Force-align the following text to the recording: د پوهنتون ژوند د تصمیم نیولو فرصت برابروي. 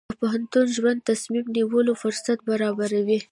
د 0.09 0.13
پوهنتون 0.21 0.67
ژوند 0.77 0.99
د 1.01 1.07
تصمیم 1.09 1.45
نیولو 1.55 1.93
فرصت 2.01 2.39
برابروي. 2.49 3.19